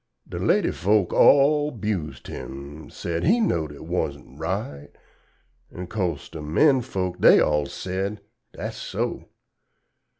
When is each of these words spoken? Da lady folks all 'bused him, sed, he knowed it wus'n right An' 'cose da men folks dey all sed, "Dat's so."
Da 0.27 0.39
lady 0.39 0.71
folks 0.71 1.13
all 1.13 1.69
'bused 1.69 2.25
him, 2.25 2.89
sed, 2.89 3.23
he 3.23 3.39
knowed 3.39 3.71
it 3.71 3.85
wus'n 3.85 4.35
right 4.39 4.89
An' 5.71 5.85
'cose 5.85 6.27
da 6.27 6.41
men 6.41 6.81
folks 6.81 7.19
dey 7.19 7.39
all 7.39 7.67
sed, 7.67 8.19
"Dat's 8.51 8.77
so." 8.77 9.25